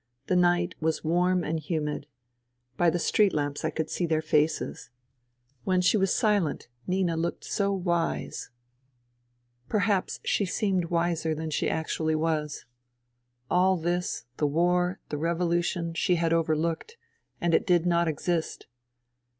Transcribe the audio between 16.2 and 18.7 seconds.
overlooked: and it did not exist.